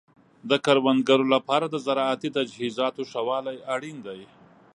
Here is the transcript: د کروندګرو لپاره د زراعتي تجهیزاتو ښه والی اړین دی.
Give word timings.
د 0.49 0.51
کروندګرو 0.65 1.25
لپاره 1.35 1.65
د 1.69 1.75
زراعتي 1.85 2.29
تجهیزاتو 2.37 3.01
ښه 3.11 3.21
والی 3.27 3.57
اړین 3.73 3.97
دی. 4.07 4.21